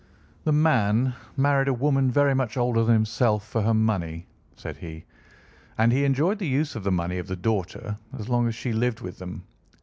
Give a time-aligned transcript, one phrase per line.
[0.45, 5.05] "The man married a woman very much older than himself for her money," said he,
[5.77, 8.73] "and he enjoyed the use of the money of the daughter as long as she
[8.73, 9.43] lived with them.